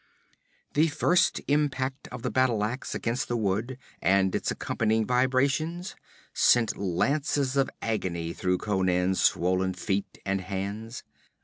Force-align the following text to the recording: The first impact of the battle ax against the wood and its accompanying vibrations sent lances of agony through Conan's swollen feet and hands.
The 0.73 0.87
first 0.87 1.41
impact 1.47 2.07
of 2.07 2.23
the 2.23 2.31
battle 2.31 2.63
ax 2.63 2.95
against 2.95 3.27
the 3.27 3.37
wood 3.37 3.77
and 4.01 4.33
its 4.33 4.49
accompanying 4.49 5.05
vibrations 5.05 5.95
sent 6.33 6.75
lances 6.75 7.55
of 7.55 7.69
agony 7.83 8.33
through 8.33 8.57
Conan's 8.57 9.21
swollen 9.21 9.75
feet 9.75 10.17
and 10.25 10.41
hands. 10.41 11.03